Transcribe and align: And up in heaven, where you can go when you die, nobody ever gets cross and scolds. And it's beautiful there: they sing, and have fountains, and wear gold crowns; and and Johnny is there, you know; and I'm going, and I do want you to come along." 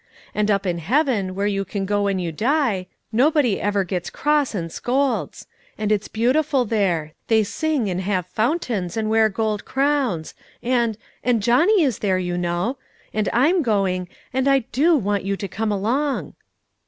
And 0.33 0.49
up 0.49 0.65
in 0.65 0.79
heaven, 0.79 1.35
where 1.35 1.45
you 1.45 1.63
can 1.63 1.85
go 1.85 2.01
when 2.05 2.17
you 2.17 2.31
die, 2.31 2.87
nobody 3.11 3.61
ever 3.61 3.83
gets 3.83 4.09
cross 4.09 4.55
and 4.55 4.71
scolds. 4.71 5.45
And 5.77 5.91
it's 5.91 6.07
beautiful 6.07 6.65
there: 6.65 7.13
they 7.27 7.43
sing, 7.43 7.87
and 7.87 8.01
have 8.01 8.25
fountains, 8.25 8.97
and 8.97 9.11
wear 9.11 9.29
gold 9.29 9.63
crowns; 9.63 10.33
and 10.63 10.97
and 11.23 11.43
Johnny 11.43 11.83
is 11.83 11.99
there, 11.99 12.17
you 12.17 12.35
know; 12.35 12.79
and 13.13 13.29
I'm 13.31 13.61
going, 13.61 14.09
and 14.33 14.47
I 14.47 14.65
do 14.71 14.97
want 14.97 15.23
you 15.23 15.37
to 15.37 15.47
come 15.47 15.71
along." 15.71 16.33